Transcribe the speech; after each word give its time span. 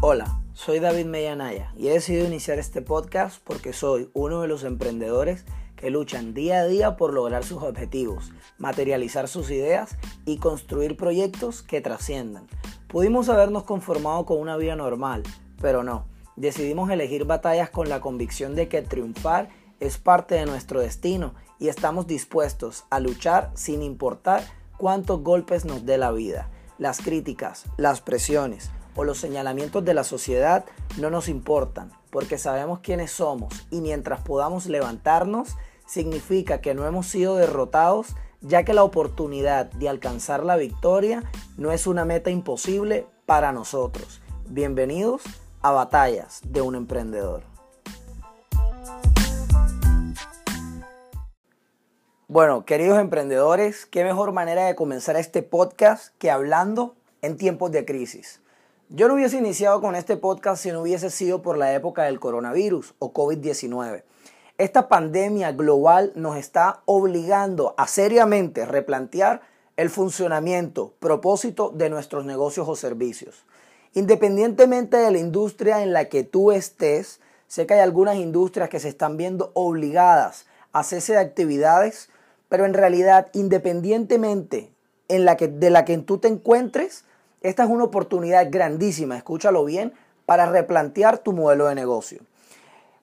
Hola, 0.00 0.40
soy 0.54 0.78
David 0.78 1.06
Mellanaya 1.06 1.72
y 1.76 1.88
he 1.88 1.92
decidido 1.92 2.24
iniciar 2.24 2.60
este 2.60 2.82
podcast 2.82 3.42
porque 3.42 3.72
soy 3.72 4.10
uno 4.14 4.40
de 4.42 4.46
los 4.46 4.62
emprendedores 4.62 5.44
que 5.74 5.90
luchan 5.90 6.34
día 6.34 6.60
a 6.60 6.66
día 6.66 6.96
por 6.96 7.12
lograr 7.12 7.42
sus 7.42 7.64
objetivos, 7.64 8.30
materializar 8.58 9.26
sus 9.26 9.50
ideas 9.50 9.96
y 10.24 10.36
construir 10.36 10.96
proyectos 10.96 11.62
que 11.62 11.80
trasciendan. 11.80 12.46
Pudimos 12.86 13.28
habernos 13.28 13.64
conformado 13.64 14.24
con 14.24 14.38
una 14.38 14.56
vida 14.56 14.76
normal, 14.76 15.24
pero 15.60 15.82
no. 15.82 16.06
Decidimos 16.36 16.90
elegir 16.90 17.24
batallas 17.24 17.68
con 17.68 17.88
la 17.88 18.00
convicción 18.00 18.54
de 18.54 18.68
que 18.68 18.82
triunfar 18.82 19.48
es 19.80 19.98
parte 19.98 20.36
de 20.36 20.46
nuestro 20.46 20.78
destino 20.78 21.34
y 21.58 21.66
estamos 21.66 22.06
dispuestos 22.06 22.84
a 22.90 23.00
luchar 23.00 23.50
sin 23.54 23.82
importar 23.82 24.44
cuántos 24.76 25.24
golpes 25.24 25.64
nos 25.64 25.84
dé 25.84 25.98
la 25.98 26.12
vida. 26.12 26.48
Las 26.78 27.00
críticas, 27.00 27.64
las 27.76 28.00
presiones 28.00 28.70
o 28.98 29.04
los 29.04 29.18
señalamientos 29.18 29.84
de 29.84 29.94
la 29.94 30.02
sociedad 30.02 30.64
no 30.98 31.08
nos 31.08 31.28
importan 31.28 31.92
porque 32.10 32.36
sabemos 32.36 32.80
quiénes 32.80 33.12
somos 33.12 33.54
y 33.70 33.80
mientras 33.80 34.22
podamos 34.22 34.66
levantarnos 34.66 35.56
significa 35.86 36.60
que 36.60 36.74
no 36.74 36.84
hemos 36.84 37.06
sido 37.06 37.36
derrotados 37.36 38.16
ya 38.40 38.64
que 38.64 38.74
la 38.74 38.82
oportunidad 38.82 39.66
de 39.66 39.88
alcanzar 39.88 40.44
la 40.44 40.56
victoria 40.56 41.22
no 41.56 41.70
es 41.70 41.86
una 41.86 42.04
meta 42.04 42.30
imposible 42.30 43.06
para 43.24 43.52
nosotros. 43.52 44.20
Bienvenidos 44.48 45.22
a 45.62 45.70
Batallas 45.70 46.40
de 46.44 46.60
un 46.60 46.74
Emprendedor. 46.74 47.44
Bueno, 52.26 52.64
queridos 52.64 52.98
emprendedores, 52.98 53.86
qué 53.86 54.02
mejor 54.02 54.32
manera 54.32 54.66
de 54.66 54.74
comenzar 54.74 55.14
este 55.14 55.44
podcast 55.44 56.14
que 56.18 56.32
hablando 56.32 56.96
en 57.22 57.36
tiempos 57.36 57.70
de 57.70 57.84
crisis. 57.84 58.40
Yo 58.90 59.06
no 59.06 59.14
hubiese 59.14 59.36
iniciado 59.36 59.80
con 59.80 59.94
este 59.94 60.16
podcast 60.16 60.62
si 60.62 60.72
no 60.72 60.82
hubiese 60.82 61.10
sido 61.10 61.42
por 61.42 61.58
la 61.58 61.74
época 61.74 62.04
del 62.04 62.18
coronavirus 62.18 62.94
o 62.98 63.12
COVID-19. 63.12 64.02
Esta 64.56 64.88
pandemia 64.88 65.52
global 65.52 66.12
nos 66.14 66.36
está 66.36 66.82
obligando 66.86 67.74
a 67.76 67.86
seriamente 67.86 68.64
replantear 68.64 69.42
el 69.76 69.90
funcionamiento, 69.90 70.94
propósito 70.98 71.70
de 71.70 71.90
nuestros 71.90 72.24
negocios 72.24 72.68
o 72.68 72.76
servicios. 72.76 73.44
Independientemente 73.94 74.96
de 74.96 75.10
la 75.10 75.18
industria 75.18 75.82
en 75.82 75.92
la 75.92 76.06
que 76.06 76.24
tú 76.24 76.50
estés, 76.50 77.20
sé 77.46 77.66
que 77.66 77.74
hay 77.74 77.80
algunas 77.80 78.16
industrias 78.16 78.68
que 78.68 78.80
se 78.80 78.88
están 78.88 79.16
viendo 79.16 79.52
obligadas 79.54 80.46
a 80.72 80.82
cese 80.82 81.12
de 81.12 81.20
actividades 81.20 82.10
pero 82.48 82.64
en 82.64 82.74
realidad, 82.74 83.28
independientemente 83.32 84.72
en 85.08 85.24
la 85.24 85.36
que, 85.36 85.48
de 85.48 85.70
la 85.70 85.84
que 85.84 85.96
tú 85.98 86.18
te 86.18 86.28
encuentres, 86.28 87.04
esta 87.40 87.64
es 87.64 87.70
una 87.70 87.84
oportunidad 87.84 88.48
grandísima, 88.50 89.16
escúchalo 89.16 89.64
bien, 89.64 89.92
para 90.26 90.46
replantear 90.46 91.18
tu 91.18 91.32
modelo 91.32 91.66
de 91.66 91.74
negocio. 91.74 92.20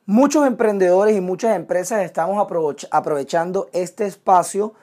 Muchos 0.06 0.46
emprendedores 0.46 1.16
y 1.16 1.22
muchas 1.22 1.56
empresas 1.56 2.04
estamos 2.04 2.46
aprovechando 2.92 3.70
este 3.74 4.06
espacio 4.06 4.74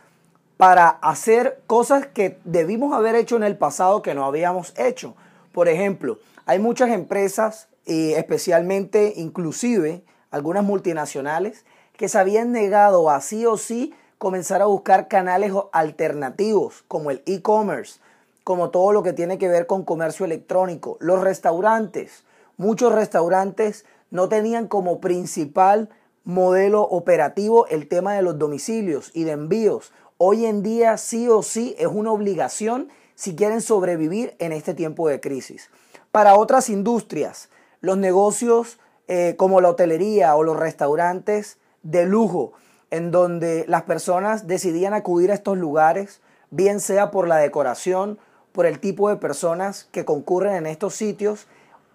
para 0.56 0.89
hacer 0.89 1.62
cosas 1.67 2.06
que 2.06 2.39
debimos 2.44 2.94
haber 2.94 3.14
hecho 3.14 3.36
en 3.36 3.44
el 3.44 3.56
pasado 3.56 4.03
que 4.03 4.14
no 4.14 4.25
habíamos 4.25 4.77
hecho. 4.77 5.14
Por 5.53 5.69
ejemplo, 5.69 6.19
hay 6.47 6.59
muchas 6.59 6.91
empresas, 6.91 7.69
y 7.84 8.12
especialmente 8.12 9.12
inclusive 9.16 10.03
algunas 10.31 10.64
multinacionales, 10.64 11.64
que 11.97 12.09
se 12.09 12.19
habían 12.19 12.53
negado 12.53 13.11
a 13.11 13.20
o 13.48 13.56
sí 13.56 13.94
comenzar 14.19 14.62
a 14.62 14.66
buscar 14.66 15.09
canales 15.09 15.53
alternativos 15.72 16.84
como 16.89 17.11
el 17.11 17.22
e-commerce, 17.27 18.00
como 18.44 18.70
todo 18.70 18.92
lo 18.92 19.02
que 19.02 19.12
tiene 19.12 19.38
que 19.38 19.48
ver 19.48 19.66
con 19.66 19.84
comercio 19.84 20.26
electrónico. 20.26 20.96
Los 21.00 21.20
restaurantes, 21.20 22.24
muchos 22.56 22.92
restaurantes 22.92 23.84
no 24.10 24.28
tenían 24.28 24.69
como 24.69 25.00
principal 25.00 25.88
modelo 26.25 26.82
operativo 26.82 27.66
el 27.69 27.88
tema 27.88 28.14
de 28.14 28.22
los 28.22 28.38
domicilios 28.38 29.10
y 29.14 29.25
de 29.25 29.32
envíos. 29.32 29.92
Hoy 30.19 30.47
en 30.47 30.62
día 30.62 30.97
sí 30.98 31.28
o 31.28 31.42
sí 31.42 31.75
es 31.78 31.88
una 31.88 32.12
obligación 32.12 32.88
si 33.14 33.34
quieren 33.34 33.60
sobrevivir 33.60 34.34
en 34.38 34.52
este 34.52 34.75
tiempo 34.75 35.08
de 35.08 35.20
crisis. 35.20 35.70
Para 36.10 36.36
otras 36.36 36.69
industrias, 36.69 37.48
los 37.81 37.97
negocios 37.97 38.78
eh, 39.08 39.34
como 39.36 39.60
la 39.60 39.70
hotelería 39.70 40.34
o 40.36 40.42
los 40.42 40.56
restaurantes 40.56 41.58
de 41.82 42.06
lujo 42.06 42.52
en 42.91 43.10
donde 43.10 43.64
las 43.69 43.82
personas 43.82 44.47
decidían 44.47 44.94
acudir 44.94 45.31
a 45.31 45.34
estos 45.34 45.56
lugares, 45.56 46.20
bien 46.50 46.78
sea 46.78 47.10
por 47.10 47.26
la 47.26 47.38
decoración, 47.38 48.19
por 48.52 48.66
el 48.66 48.78
tipo 48.78 49.08
de 49.08 49.16
personas 49.16 49.88
que 49.90 50.04
concurren 50.04 50.54
en 50.54 50.66
estos 50.66 50.94
sitios. 50.94 51.46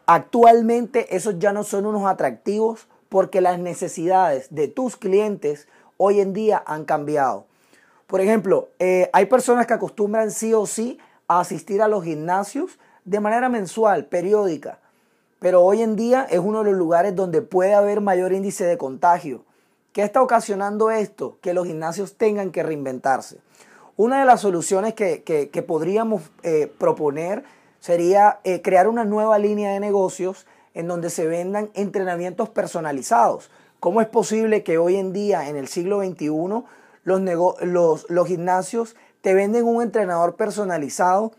Actualmente 0.05 1.15
esos 1.15 1.39
ya 1.39 1.53
no 1.53 1.63
son 1.63 1.85
unos 1.85 2.05
atractivos 2.05 2.87
porque 3.09 3.41
las 3.41 3.59
necesidades 3.59 4.47
de 4.49 4.67
tus 4.67 4.97
clientes 4.97 5.67
hoy 5.97 6.19
en 6.19 6.33
día 6.33 6.61
han 6.65 6.85
cambiado. 6.85 7.45
Por 8.07 8.21
ejemplo, 8.21 8.69
eh, 8.79 9.09
hay 9.13 9.25
personas 9.25 9.67
que 9.67 9.73
acostumbran 9.73 10.31
sí 10.31 10.53
o 10.53 10.65
sí 10.65 10.97
a 11.27 11.41
asistir 11.41 11.81
a 11.81 11.87
los 11.87 12.03
gimnasios 12.03 12.79
de 13.03 13.19
manera 13.19 13.49
mensual, 13.49 14.05
periódica, 14.05 14.79
pero 15.39 15.61
hoy 15.63 15.81
en 15.81 15.95
día 15.95 16.25
es 16.29 16.39
uno 16.39 16.59
de 16.59 16.71
los 16.71 16.79
lugares 16.79 17.15
donde 17.15 17.41
puede 17.41 17.73
haber 17.73 18.01
mayor 18.01 18.33
índice 18.33 18.65
de 18.65 18.77
contagio. 18.77 19.43
¿Qué 19.93 20.03
está 20.03 20.21
ocasionando 20.21 20.91
esto? 20.91 21.37
Que 21.41 21.53
los 21.53 21.67
gimnasios 21.67 22.17
tengan 22.17 22.51
que 22.51 22.63
reinventarse. 22.63 23.39
Una 23.97 24.19
de 24.19 24.25
las 24.25 24.41
soluciones 24.41 24.93
que, 24.93 25.65
podríamos 25.67 26.21
eh, 26.43 26.71
proponer 26.77 27.43
sería 27.79 28.39
eh, 28.43 28.61
crear 28.61 28.87
una 28.87 29.05
nueva 29.05 29.39
línea 29.39 29.71
de 29.71 29.79
negocios 29.79 30.45
en 30.75 30.87
donde 30.87 31.09
se 31.09 31.25
vendan 31.25 31.71
entrenamientos 31.73 32.47
personalizados. 32.49 33.49
¿Cómo 33.79 33.99
es 33.99 34.07
posible 34.07 34.61
que 34.61 34.77
hoy 34.77 34.97
en 34.97 35.13
día, 35.13 35.49
en 35.49 35.55
el 35.55 35.67
siglo 35.67 36.03
XXI, 36.03 36.29
los, 37.05 38.05
los, 38.07 38.27
gimnasios 38.27 38.95
te 39.21 39.33
venden 39.33 39.65
un 39.65 39.81
entrenador 39.81 40.35
personalizado, 40.35 41.31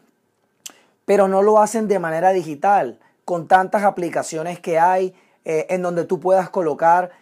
pero 1.05 1.29
no 1.29 1.43
lo 1.43 1.61
hacen 1.61 1.87
de 1.87 2.01
manera 2.01 2.31
digital, 2.31 2.99
con 3.25 3.47
tantas 3.47 3.85
aplicaciones 3.85 4.59
que 4.59 4.81
hay, 4.81 5.15
eh, 5.45 5.67
en 5.71 5.83
donde 5.83 6.05
tú 6.05 6.19
puedas 6.19 6.51
colocar 6.51 7.13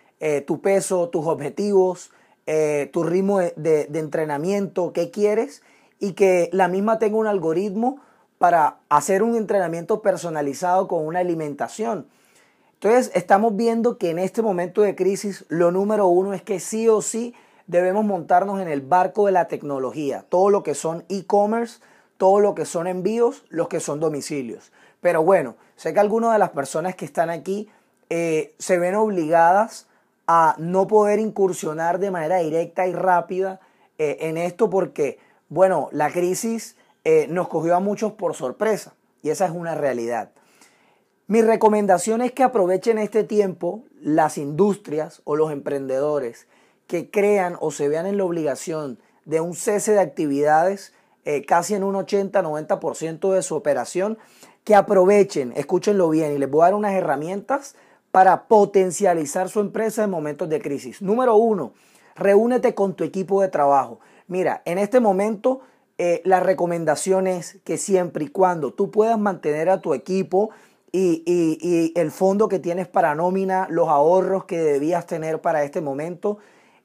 tu 0.46 0.62
peso, 0.62 1.10
tus 1.10 1.26
objetivos, 1.26 2.10
eh, 2.46 2.90
tu 2.92 3.02
ritmo 3.02 3.40
de, 3.40 3.88
entrenamiento, 3.94 4.92
qué 4.92 5.10
quieres 5.10 5.62
y 5.98 6.12
que 6.12 6.48
la 6.52 6.68
misma 6.68 6.98
tenga 6.98 7.16
un 7.16 7.26
algoritmo 7.26 8.00
para 8.38 8.78
hacer 8.88 9.22
un 9.22 9.36
entrenamiento 9.36 10.02
personalizado 10.02 10.88
con 10.88 11.06
una 11.06 11.20
alimentación. 11.20 12.06
Entonces 12.74 13.10
estamos 13.14 13.56
viendo 13.56 13.98
que 13.98 14.10
en 14.10 14.18
este 14.18 14.42
momento 14.42 14.82
de 14.82 14.94
crisis 14.94 15.44
lo 15.48 15.72
número 15.72 16.06
uno 16.06 16.34
es 16.34 16.42
que 16.42 16.60
sí 16.60 16.88
o 16.88 17.02
sí 17.02 17.34
debemos 17.66 18.04
montarnos 18.04 18.60
en 18.60 18.68
el 18.68 18.80
barco 18.80 19.26
de 19.26 19.32
la 19.32 19.48
tecnología, 19.48 20.24
todo 20.28 20.50
lo 20.50 20.62
que 20.62 20.74
son 20.74 21.04
e-commerce, 21.08 21.80
todo 22.16 22.40
lo 22.40 22.54
que 22.54 22.64
son 22.64 22.86
envíos, 22.86 23.44
los 23.48 23.68
que 23.68 23.80
son 23.80 23.98
domicilios. 23.98 24.72
Pero 25.00 25.22
bueno, 25.22 25.56
sé 25.74 25.92
que 25.92 26.00
algunas 26.00 26.32
de 26.32 26.38
las 26.38 26.50
personas 26.50 26.94
que 26.94 27.04
están 27.04 27.30
aquí 27.30 27.68
eh, 28.08 28.54
se 28.58 28.78
ven 28.78 28.94
obligadas 28.94 29.88
a 30.26 30.56
no 30.58 30.86
poder 30.86 31.18
incursionar 31.18 31.98
de 31.98 32.10
manera 32.10 32.38
directa 32.38 32.86
y 32.86 32.92
rápida 32.92 33.60
eh, 33.98 34.18
en 34.20 34.36
esto 34.36 34.70
porque, 34.70 35.18
bueno, 35.48 35.88
la 35.92 36.10
crisis 36.10 36.76
eh, 37.04 37.26
nos 37.28 37.48
cogió 37.48 37.76
a 37.76 37.80
muchos 37.80 38.12
por 38.12 38.34
sorpresa 38.34 38.94
y 39.22 39.30
esa 39.30 39.46
es 39.46 39.52
una 39.52 39.74
realidad. 39.74 40.30
Mi 41.28 41.42
recomendación 41.42 42.22
es 42.22 42.32
que 42.32 42.42
aprovechen 42.42 42.98
este 42.98 43.24
tiempo 43.24 43.84
las 44.00 44.38
industrias 44.38 45.22
o 45.24 45.36
los 45.36 45.50
emprendedores 45.50 46.46
que 46.86 47.10
crean 47.10 47.56
o 47.60 47.70
se 47.70 47.88
vean 47.88 48.06
en 48.06 48.16
la 48.16 48.24
obligación 48.24 48.98
de 49.24 49.40
un 49.40 49.54
cese 49.54 49.92
de 49.92 50.00
actividades 50.00 50.92
eh, 51.26 51.44
casi 51.44 51.74
en 51.74 51.82
un 51.82 51.96
80-90% 51.96 53.32
de 53.32 53.42
su 53.42 53.56
operación, 53.56 54.16
que 54.62 54.76
aprovechen, 54.76 55.52
escúchenlo 55.56 56.08
bien 56.08 56.32
y 56.32 56.38
les 56.38 56.48
voy 56.48 56.62
a 56.62 56.66
dar 56.66 56.74
unas 56.74 56.94
herramientas 56.94 57.74
para 58.16 58.48
potencializar 58.48 59.50
su 59.50 59.60
empresa 59.60 60.02
en 60.02 60.08
momentos 60.08 60.48
de 60.48 60.58
crisis. 60.58 61.02
Número 61.02 61.36
uno, 61.36 61.74
reúnete 62.14 62.74
con 62.74 62.94
tu 62.94 63.04
equipo 63.04 63.42
de 63.42 63.48
trabajo. 63.48 64.00
Mira, 64.26 64.62
en 64.64 64.78
este 64.78 65.00
momento 65.00 65.60
eh, 65.98 66.22
la 66.24 66.40
recomendación 66.40 67.26
es 67.26 67.58
que 67.62 67.76
siempre 67.76 68.24
y 68.24 68.28
cuando 68.28 68.72
tú 68.72 68.90
puedas 68.90 69.18
mantener 69.18 69.68
a 69.68 69.82
tu 69.82 69.92
equipo 69.92 70.48
y, 70.92 71.24
y 71.26 71.92
el 71.94 72.10
fondo 72.10 72.48
que 72.48 72.58
tienes 72.58 72.88
para 72.88 73.14
nómina, 73.14 73.66
los 73.68 73.88
ahorros 73.88 74.46
que 74.46 74.60
debías 74.60 75.04
tener 75.06 75.42
para 75.42 75.62
este 75.62 75.82
momento, 75.82 76.38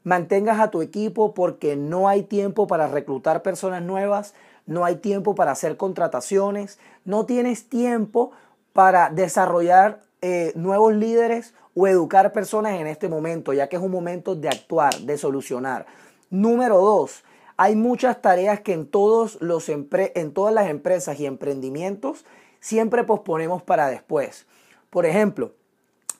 mantengas 0.03 0.59
a 0.59 0.69
tu 0.69 0.81
equipo 0.81 1.33
porque 1.33 1.77
no 1.77 2.09
hay 2.09 2.23
tiempo 2.23 2.67
para 2.67 2.89
reclutar 2.89 3.41
personas 3.41 3.81
nuevas, 3.81 4.33
no 4.65 4.83
hay 4.83 4.97
tiempo 4.97 5.33
para 5.33 5.53
hacer 5.53 5.77
contrataciones, 5.77 6.77
no 7.05 7.25
tienes 7.25 7.69
tiempo 7.69 8.31
para 8.73 9.09
desarrollar 9.09 10.10
eh, 10.21 10.51
nuevos 10.56 10.94
líderes 10.94 11.53
o 11.75 11.88
educar 11.88 12.31
personas 12.31 12.79
en 12.79 12.88
este 12.88 13.09
momento, 13.09 13.53
ya 13.53 13.68
que 13.68 13.75
es 13.75 13.81
un 13.81 13.91
momento 13.91 14.35
de 14.35 14.50
actuar, 14.50 14.94
de 15.00 15.18
solucionar. 15.18 15.85
Número 16.29 16.77
dos, 16.77 17.23
hay 17.57 17.75
muchas 17.75 18.21
tareas 18.21 18.62
que 18.62 18.73
en, 18.73 18.88
todos 18.88 19.39
los 19.41 19.69
en 19.69 20.33
todas 20.33 20.53
las 20.53 20.69
empresas 20.69 21.19
y 21.19 21.25
emprendimientos 21.25 22.25
siempre 22.59 23.03
posponemos 23.03 23.62
para 23.62 23.88
después. 23.88 24.45
Por 24.89 25.06
ejemplo, 25.06 25.51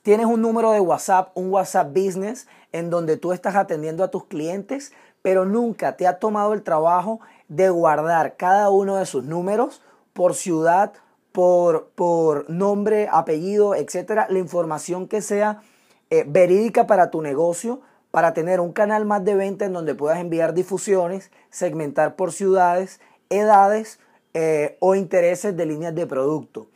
tienes 0.02 0.26
un 0.26 0.42
número 0.42 0.72
de 0.72 0.80
WhatsApp, 0.80 1.32
un 1.36 1.52
WhatsApp 1.52 1.90
Business, 1.90 2.48
en 2.72 2.90
donde 2.90 3.18
tú 3.18 3.34
estás 3.34 3.56
atendiendo 3.56 4.04
a 4.04 4.12
tus 4.12 4.26
clientes, 4.26 4.94
pero 5.22 5.46
nunca 5.46 5.98
te 5.98 6.08
ha 6.08 6.20
tomado 6.20 6.54
el 6.54 6.64
trabajo 6.64 7.20
de 7.48 7.70
guardar 7.70 8.36
cada 8.38 8.70
uno 8.70 8.98
de 8.98 9.06
sus 9.06 9.24
números 9.24 9.82
por 10.14 10.36
ciudad, 10.36 10.94
por, 11.32 11.90
por 11.96 12.50
nombre, 12.50 13.08
apellido, 13.12 13.76
etcétera, 13.76 14.28
la 14.30 14.40
información 14.40 15.08
que 15.08 15.22
sea 15.22 15.62
eh, 16.10 16.26
verídica 16.28 16.88
para 16.88 17.10
tu 17.10 17.22
negocio, 17.22 17.82
para 18.12 18.34
tener 18.34 18.60
un 18.60 18.74
canal 18.74 19.06
más 19.06 19.24
de 19.24 19.36
venta 19.36 19.66
en 19.66 19.74
donde 19.74 19.96
puedas 19.96 20.20
enviar 20.20 20.54
difusiones, 20.54 21.32
segmentar 21.50 22.16
por 22.16 22.34
ciudades, 22.34 23.00
edades 23.30 24.00
eh, 24.34 24.78
o 24.80 24.96
intereses 24.96 25.56
de 25.56 25.66
líneas 25.66 25.96
de 25.96 26.06
producto. 26.06 26.68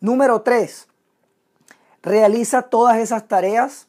Número 0.00 0.42
3. 0.42 0.88
Realiza 2.02 2.62
todas 2.62 2.98
esas 2.98 3.28
tareas 3.28 3.88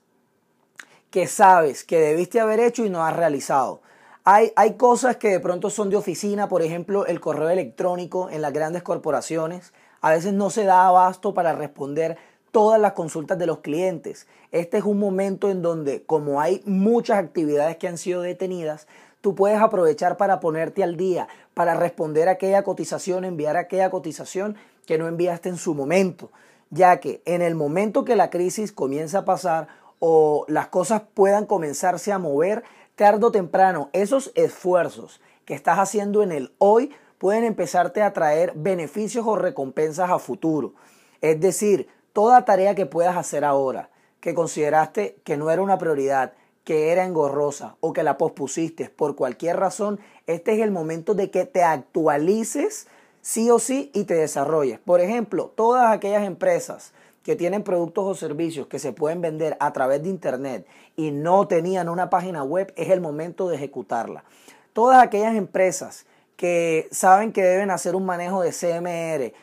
que 1.10 1.28
sabes 1.28 1.84
que 1.84 2.00
debiste 2.00 2.40
haber 2.40 2.60
hecho 2.60 2.86
y 2.86 2.90
no 2.90 3.06
has 3.06 3.16
realizado. 3.16 3.81
Hay, 4.24 4.54
hay, 4.56 4.75
cosas 4.75 5.18
que 5.18 5.30
de 5.30 5.40
pronto 5.42 5.70
son 5.70 5.90
de 5.90 5.98
oficina, 5.98 6.48
por 6.48 6.62
ejemplo, 6.62 7.06
el 7.06 7.20
correo 7.20 7.50
electrónico 7.50 8.30
en 8.30 8.42
las 8.42 8.54
grandes 8.54 8.84
corporaciones. 8.84 9.74
A 10.03 10.11
veces 10.11 10.33
no 10.33 10.50
se 10.50 10.65
da 10.65 10.85
abasto 10.85 11.33
para 11.33 11.53
responder 11.53 12.17
todas 12.51 12.79
las 12.79 12.91
consultas 12.91 13.39
de 13.39 13.47
los 13.47 13.59
clientes. 13.59 14.27
Este 14.51 14.77
es 14.77 14.83
un 14.83 15.00
momento 15.00 15.50
en 15.50 15.61
donde, 15.61 16.03
como 16.03 16.41
hay 16.41 16.61
muchas 16.65 17.19
actividades 17.19 17.77
que 17.77 17.88
han 17.88 17.97
sido 17.97 18.21
detenidas, 18.21 18.85
tú 19.21 19.33
puedes 19.33 19.61
aprovechar 19.61 20.17
para 20.17 20.41
ponerte 20.41 20.83
al 20.83 20.97
día, 20.97 21.29
para 21.53 21.73
responder 21.75 22.27
aquella 22.27 22.63
cotización, 22.63 23.23
enviar 23.23 23.55
aquella 23.55 23.89
cotización 23.89 24.57
que 24.85 24.97
no 24.97 25.07
enviaste 25.07 25.47
en 25.47 25.55
su 25.55 25.73
momento, 25.73 26.31
ya 26.69 27.00
que 27.00 27.21
en 27.23 27.41
el 27.41 27.55
momento 27.55 28.03
que 28.03 28.17
la 28.17 28.29
crisis 28.29 28.73
comienza 28.73 29.19
a 29.19 29.25
pasar 29.25 29.69
o 30.00 30.44
las 30.50 30.67
cosas 30.67 31.03
puedan 31.13 31.45
comenzarse 31.45 32.11
a 32.11 32.19
mover, 32.19 32.65
tarde 32.97 33.25
o 33.25 33.31
temprano, 33.31 33.89
esos 33.94 34.33
esfuerzos 34.35 35.21
que 35.45 35.53
estás 35.53 35.79
haciendo 35.79 36.23
en 36.23 36.33
el 36.33 36.51
hoy 36.57 36.91
pueden 37.24 37.46
empezarte 37.46 38.02
a 38.02 38.12
traer 38.12 38.52
beneficios 38.54 39.25
o 39.25 39.38
recompensas 39.38 40.12
a 40.12 40.20
futuro. 40.20 40.74
Es 41.22 41.40
decir, 41.40 41.88
toda 42.12 42.44
tarea 42.44 42.75
que 42.75 42.86
puedas 42.86 43.16
hacer 43.16 43.46
ahora, 43.46 43.90
que 44.20 44.34
consideraste 44.34 45.16
que 45.24 45.38
no 45.38 45.50
era 45.50 45.62
una 45.62 45.78
prioridad, 45.78 46.34
que 46.66 46.92
era 46.92 47.06
engorrosa 47.06 47.78
o 47.80 47.94
que 47.94 48.04
la 48.04 48.18
pospusiste 48.18 48.90
por 48.90 49.16
cualquier 49.16 49.56
razón, 49.56 50.02
este 50.28 50.52
es 50.56 50.60
el 50.60 50.72
momento 50.72 51.14
de 51.14 51.31
que 51.31 51.46
te 51.46 51.64
actualices 51.64 52.88
sí 53.22 53.50
o 53.50 53.58
sí 53.58 53.90
y 53.94 54.04
te 54.04 54.16
desarrolles. 54.16 54.80
Por 54.80 55.00
ejemplo, 55.00 55.50
todas 55.56 55.94
aquellas 55.94 56.25
empresas 56.25 56.92
que 57.24 57.38
tienen 57.38 57.64
productos 57.64 58.04
o 58.04 58.16
servicios 58.16 58.68
que 58.68 58.80
se 58.80 58.92
pueden 58.92 59.22
vender 59.22 59.56
a 59.62 59.72
través 59.72 60.04
de 60.04 60.10
Internet 60.10 60.68
y 60.98 61.12
no 61.12 61.48
tenían 61.48 61.88
una 61.88 62.10
página 62.10 62.44
web, 62.44 62.74
es 62.75 62.90
el 62.90 63.00
momento 63.00 63.48
de 63.48 63.56
ejecutarla. 63.56 64.25
Todas 64.74 65.02
aquellas 65.02 65.36
empresas 65.36 66.06
que 66.35 66.88
saben 66.91 67.31
que 67.31 67.44
deben 67.44 67.71
hacer 67.71 67.95
un 67.95 68.06
manejo 68.06 68.41
de 68.41 68.51
CMR 68.51 69.33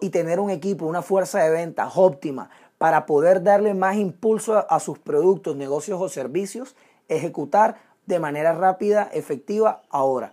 y 0.00 0.10
tener 0.10 0.40
un 0.40 0.50
equipo, 0.50 0.86
una 0.86 1.02
fuerza 1.02 1.42
de 1.42 1.50
ventas 1.50 1.92
óptima 1.96 2.50
para 2.78 3.06
poder 3.06 3.42
darle 3.42 3.74
más 3.74 3.96
impulso 3.96 4.64
a, 4.70 4.80
sus 4.80 4.98
productos, 4.98 5.56
negocios 5.56 6.00
o 6.00 6.08
servicios, 6.08 6.76
ejecutar 7.08 7.76
de 8.06 8.20
manera 8.20 8.52
rápida, 8.52 9.10
efectiva, 9.12 9.82
ahora. 9.90 10.32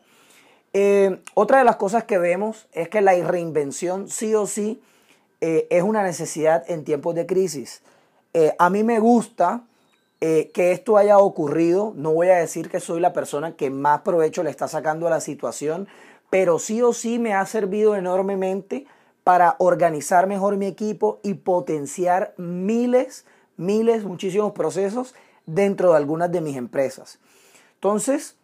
Eh, 0.74 1.22
otra 1.34 1.60
de 1.60 1.64
las 1.64 1.78
cosas 1.78 2.04
que 2.04 2.18
vemos 2.18 2.68
es 2.72 2.90
que 2.90 3.02
la 3.02 3.14
reinvención 3.14 4.10
sí 4.10 4.36
o 4.36 4.46
sí 4.46 4.82
eh, 5.42 5.68
es 5.70 5.84
una 5.84 6.04
necesidad 6.04 6.64
en 6.70 6.84
tiempos 6.84 7.16
de 7.16 7.26
crisis. 7.26 7.82
Eh, 8.34 8.54
a 8.60 8.70
mí 8.70 8.84
me 8.84 9.00
gusta 9.00 9.64
que 10.20 10.72
esto 10.72 10.98
haya 10.98 11.20
ocurrido. 11.20 11.94
No 11.96 12.12
voy 12.14 12.30
a 12.30 12.38
decir 12.38 12.70
que 12.70 12.80
soy 12.80 13.00
la 13.00 13.14
persona 13.14 13.56
que 13.56 13.70
más 13.70 14.02
provecho 14.02 14.44
le 14.44 14.50
está 14.50 14.68
sacando 14.68 15.08
a 15.08 15.12
la 15.12 15.22
situación, 15.22 15.88
pero 16.30 16.58
sí 16.58 16.82
o 16.82 16.94
sí 16.94 17.20
me 17.20 17.34
ha 17.34 17.46
servido 17.46 17.96
enormemente 17.96 18.88
para 19.24 19.56
organizar 19.58 20.28
mejor 20.28 20.58
mi 20.58 20.68
equipo 20.68 21.20
y 21.24 21.34
potenciar 21.34 22.34
miles, 22.38 23.26
miles, 23.58 24.04
muchísimos 24.04 24.52
procesos 24.54 25.16
dentro 25.46 25.92
de 25.92 25.98
algunas 25.98 26.32
de 26.32 26.42
mis 26.42 26.58
empresas. 26.58 27.20
Entonces, 27.76 28.36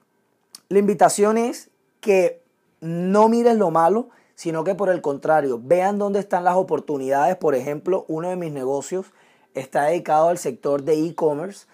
la 0.69 0.79
invitación 0.79 1.37
es 1.37 1.69
que 1.99 2.41
no 2.79 3.29
miren 3.29 3.59
lo 3.59 3.71
malo, 3.71 4.09
sino 4.35 4.63
que 4.63 4.73
por 4.73 4.89
el 4.89 5.01
contrario, 5.01 5.59
vean 5.61 5.99
dónde 5.99 6.19
están 6.19 6.43
las 6.43 6.55
oportunidades. 6.55 7.35
Por 7.35 7.53
ejemplo, 7.53 8.05
uno 8.07 8.29
de 8.29 8.35
mis 8.35 8.51
negocios 8.51 9.05
está 9.53 9.85
dedicado 9.85 10.29
al 10.29 10.37
sector 10.37 10.83
de 10.83 11.05
e-commerce 11.05 11.65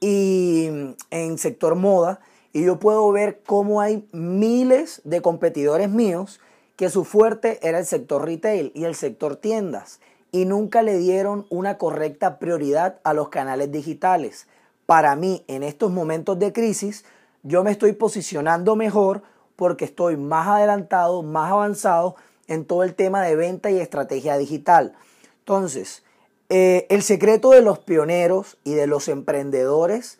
y 0.00 0.68
en 1.10 1.38
sector 1.38 1.74
moda 1.74 2.20
y 2.52 2.64
yo 2.64 2.78
puedo 2.78 3.10
ver 3.12 3.42
cómo 3.44 3.80
hay 3.80 4.08
miles 4.12 5.02
de 5.04 5.20
competidores 5.20 5.90
míos 5.90 6.40
que 6.76 6.90
su 6.90 7.04
fuerte 7.04 7.58
era 7.66 7.78
el 7.78 7.86
sector 7.86 8.24
retail 8.24 8.72
y 8.74 8.84
el 8.84 8.94
sector 8.94 9.36
tiendas 9.36 10.00
y 10.32 10.44
nunca 10.44 10.82
le 10.82 10.98
dieron 10.98 11.46
una 11.50 11.78
correcta 11.78 12.38
prioridad 12.38 13.00
a 13.04 13.14
los 13.14 13.30
canales 13.30 13.72
digitales. 13.72 14.46
Para 14.84 15.16
mí, 15.16 15.44
en 15.48 15.62
estos 15.62 15.90
momentos 15.90 16.38
de 16.38 16.52
crisis, 16.52 17.04
yo 17.42 17.64
me 17.64 17.70
estoy 17.70 17.92
posicionando 17.92 18.76
mejor 18.76 19.22
porque 19.56 19.84
estoy 19.84 20.16
más 20.16 20.48
adelantado, 20.48 21.22
más 21.22 21.50
avanzado 21.50 22.16
en 22.48 22.64
todo 22.64 22.82
el 22.84 22.94
tema 22.94 23.22
de 23.22 23.36
venta 23.36 23.70
y 23.70 23.78
estrategia 23.78 24.36
digital. 24.36 24.94
Entonces, 25.40 26.02
eh, 26.48 26.86
el 26.90 27.02
secreto 27.02 27.50
de 27.50 27.62
los 27.62 27.78
pioneros 27.78 28.56
y 28.64 28.74
de 28.74 28.86
los 28.86 29.08
emprendedores, 29.08 30.18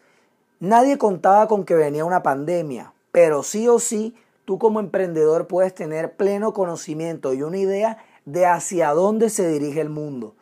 nadie 0.60 0.98
contaba 0.98 1.46
con 1.46 1.64
que 1.64 1.74
venía 1.74 2.04
una 2.04 2.22
pandemia, 2.22 2.92
pero 3.12 3.42
sí 3.42 3.68
o 3.68 3.78
sí 3.78 4.14
tú 4.44 4.58
como 4.58 4.80
emprendedor 4.80 5.46
puedes 5.46 5.74
tener 5.74 6.14
pleno 6.16 6.52
conocimiento 6.52 7.34
y 7.34 7.42
una 7.42 7.58
idea 7.58 7.98
de 8.24 8.46
hacia 8.46 8.90
dónde 8.90 9.30
se 9.30 9.48
dirige 9.48 9.80
el 9.80 9.90
mundo. 9.90 10.34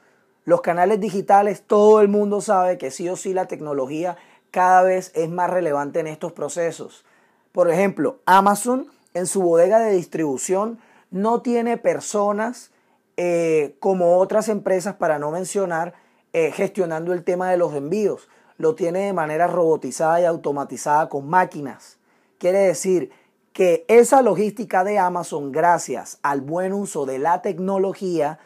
Los 0.45 0.61
canales 0.61 1.01
digitales, 1.01 1.63
todo 1.67 2.01
el 2.01 2.09
mundo 2.09 2.41
sabe 2.41 2.79
que 2.79 2.91
sí 2.91 3.09
o 3.09 3.17
sí 3.17 3.33
la 3.33 3.47
tecnología 3.47 4.17
cada 4.51 4.83
vez 4.83 5.11
es 5.15 5.29
más 5.31 5.51
relevante 5.51 6.01
en 6.01 6.07
estos 6.07 6.33
procesos. 6.33 7.05
Por 7.51 7.71
ejemplo, 7.71 8.19
Amazon 8.27 8.87
en 9.15 9.27
su 9.27 9.43
bodega 9.43 9.79
de 9.79 9.93
distribución 9.93 10.79
no 11.11 11.41
tiene 11.41 11.79
personas 11.79 12.71
eh, 13.17 13.77
como 13.81 14.19
otras 14.19 14.49
empresas, 14.49 14.95
para 14.97 15.19
no 15.19 15.31
mencionar, 15.31 15.95
eh, 16.33 16.51
gestionando 16.53 17.13
el 17.13 17.25
tema 17.25 17.51
de 17.51 17.57
los 17.57 17.75
envíos. 17.75 18.29
Lo 18.59 18.75
tiene 18.75 19.07
de 19.07 19.13
manera 19.13 19.47
robotizada 19.47 20.21
y 20.21 20.25
automatizada 20.25 21.09
con 21.09 21.29
máquinas. 21.29 21.99
Quiere 22.39 22.59
decir 22.59 23.11
que 23.53 23.85
esa 23.89 24.21
logística 24.21 24.83
de 24.83 24.99
Amazon, 24.99 25.53
gracias 25.53 26.19
al 26.23 26.41
buen 26.41 26.73
uso 26.73 27.07
de 27.07 27.19
la 27.19 27.41
tecnología, 27.41 28.39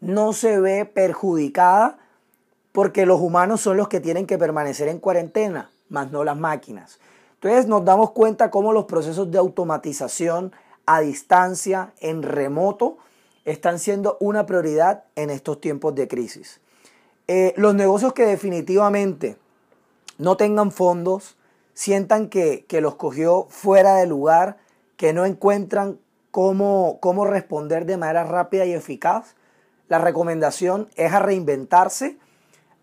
no 0.00 0.32
se 0.32 0.60
ve 0.60 0.84
perjudicada 0.84 1.98
porque 2.72 3.06
los 3.06 3.20
humanos 3.20 3.60
son 3.60 3.76
los 3.76 3.88
que 3.88 4.00
tienen 4.00 4.26
que 4.26 4.38
permanecer 4.38 4.88
en 4.88 4.98
cuarentena, 4.98 5.70
más 5.88 6.10
no 6.10 6.24
las 6.24 6.36
máquinas. 6.36 6.98
Entonces 7.34 7.66
nos 7.66 7.84
damos 7.84 8.12
cuenta 8.12 8.50
cómo 8.50 8.72
los 8.72 8.84
procesos 8.84 9.30
de 9.30 9.38
automatización 9.38 10.52
a 10.86 11.00
distancia, 11.00 11.92
en 12.00 12.22
remoto, 12.22 12.98
están 13.44 13.78
siendo 13.78 14.16
una 14.20 14.46
prioridad 14.46 15.04
en 15.16 15.30
estos 15.30 15.60
tiempos 15.60 15.94
de 15.94 16.08
crisis. 16.08 16.60
Eh, 17.28 17.54
los 17.56 17.74
negocios 17.74 18.12
que 18.12 18.26
definitivamente 18.26 19.36
no 20.18 20.36
tengan 20.36 20.70
fondos, 20.70 21.36
sientan 21.74 22.28
que, 22.28 22.66
los 22.80 22.96
cogió 22.96 23.46
fuera 23.48 23.96
de 23.96 24.06
lugar, 24.06 24.58
que 24.96 25.12
no 25.12 25.24
encuentran 25.24 25.98
cómo, 26.30 26.98
cómo 27.00 27.24
responder 27.24 27.86
de 27.86 27.96
manera 27.96 28.24
rápida 28.24 28.64
y 28.66 28.72
eficaz, 28.72 29.34
la 29.88 29.98
recomendación 29.98 30.88
es 30.96 31.12
a 31.12 31.18
reinventarse, 31.18 32.18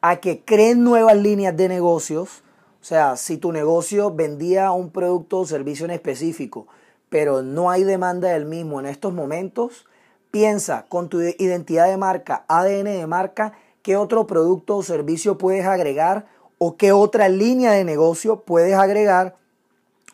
a 0.01 0.17
que 0.17 0.43
creen 0.43 0.83
nuevas 0.83 1.17
líneas 1.17 1.55
de 1.55 1.67
negocios. 1.67 2.43
O 2.81 2.83
sea, 2.83 3.17
si 3.17 3.37
tu 3.37 3.51
negocio 3.51 4.13
vendía 4.13 4.71
un 4.71 4.91
producto 4.91 5.39
o 5.39 5.45
servicio 5.45 5.85
en 5.85 5.91
específico, 5.91 6.67
pero 7.09 7.41
no 7.41 7.69
hay 7.69 7.83
demanda 7.83 8.29
del 8.29 8.45
mismo 8.45 8.79
en 8.79 8.85
estos 8.85 9.13
momentos, 9.13 9.87
piensa 10.31 10.85
con 10.89 11.09
tu 11.09 11.21
identidad 11.21 11.87
de 11.87 11.97
marca, 11.97 12.45
ADN 12.47 12.85
de 12.85 13.07
marca, 13.07 13.53
qué 13.81 13.97
otro 13.97 14.27
producto 14.27 14.77
o 14.77 14.83
servicio 14.83 15.37
puedes 15.37 15.65
agregar 15.65 16.27
o 16.57 16.77
qué 16.77 16.91
otra 16.91 17.29
línea 17.29 17.71
de 17.71 17.83
negocio 17.83 18.41
puedes 18.41 18.75
agregar 18.75 19.37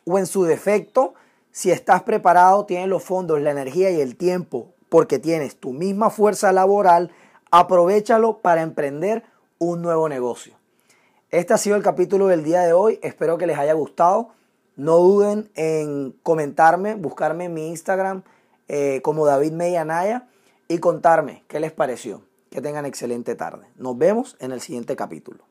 o 0.06 0.20
en 0.20 0.28
su 0.28 0.44
defecto, 0.44 1.16
si 1.52 1.72
estás 1.72 2.04
preparado, 2.04 2.66
tienes 2.66 2.88
los 2.88 3.04
fondos, 3.04 3.42
la 3.42 3.52
energía 3.52 3.90
y 3.92 4.02
el 4.02 4.16
tiempo 4.16 4.76
porque 4.90 5.20
tienes 5.20 5.58
tu 5.58 5.74
misma 5.74 6.10
fuerza 6.10 6.52
laboral, 6.52 7.12
aprovechalo 7.52 8.40
para 8.40 8.62
emprender 8.62 9.24
un 9.58 9.82
nuevo 9.82 10.08
negocio. 10.10 10.54
Este 11.32 11.54
ha 11.54 11.58
sido 11.58 11.76
el 11.76 11.84
capítulo 11.84 12.28
del 12.28 12.44
día 12.44 12.62
de 12.62 12.74
hoy, 12.74 13.00
espero 13.02 13.38
que 13.38 13.48
les 13.48 13.58
haya 13.58 13.74
gustado. 13.74 14.30
No 14.78 14.98
duden 14.98 15.50
en 15.56 16.12
comentarme, 16.24 16.96
buscarme 16.96 17.46
en 17.46 17.54
mi 17.54 17.68
Instagram 17.70 18.24
eh, 18.68 19.02
como 19.02 19.26
David 19.26 19.52
Medianaya 19.52 20.28
y 20.68 20.80
contarme 20.80 21.44
qué 21.48 21.60
les 21.60 21.72
pareció 21.72 22.24
Que 22.50 22.62
tengan 22.62 22.86
excelente 22.86 23.36
tarde. 23.36 23.68
Nos 23.76 23.98
vemos 23.98 24.38
en 24.40 24.52
el 24.52 24.62
siguiente 24.62 24.96
capítulo. 24.96 25.45